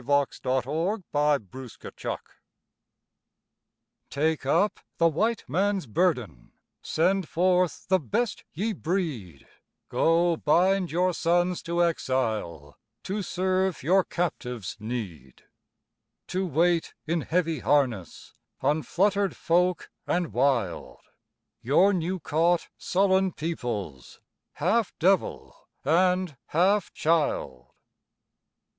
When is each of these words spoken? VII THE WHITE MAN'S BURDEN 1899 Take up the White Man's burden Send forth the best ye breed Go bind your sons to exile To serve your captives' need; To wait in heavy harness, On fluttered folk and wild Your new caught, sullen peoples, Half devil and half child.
VII 0.03 0.07
THE 0.07 0.63
WHITE 0.63 1.03
MAN'S 1.13 1.43
BURDEN 1.45 1.91
1899 2.01 2.81
Take 4.09 4.47
up 4.47 4.79
the 4.97 5.07
White 5.07 5.47
Man's 5.47 5.85
burden 5.85 6.53
Send 6.81 7.29
forth 7.29 7.87
the 7.87 7.99
best 7.99 8.43
ye 8.51 8.73
breed 8.73 9.47
Go 9.89 10.37
bind 10.37 10.91
your 10.91 11.13
sons 11.13 11.61
to 11.61 11.83
exile 11.83 12.79
To 13.03 13.21
serve 13.21 13.83
your 13.83 14.03
captives' 14.03 14.75
need; 14.79 15.43
To 16.29 16.47
wait 16.47 16.95
in 17.05 17.21
heavy 17.21 17.59
harness, 17.59 18.33
On 18.61 18.81
fluttered 18.81 19.35
folk 19.35 19.91
and 20.07 20.33
wild 20.33 20.97
Your 21.61 21.93
new 21.93 22.19
caught, 22.19 22.69
sullen 22.75 23.33
peoples, 23.33 24.19
Half 24.53 24.97
devil 24.97 25.67
and 25.85 26.35
half 26.47 26.91
child. 26.91 27.67